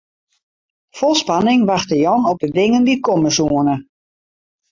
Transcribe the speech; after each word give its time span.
Fol 1.01 1.13
spanning 1.19 1.65
wachte 1.71 1.95
Jan 2.05 2.23
op 2.31 2.39
de 2.43 2.49
dingen 2.59 2.85
dy't 2.87 3.03
komme 3.07 3.31
soene. 3.37 3.75